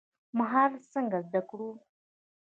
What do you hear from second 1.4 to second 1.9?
کړو؟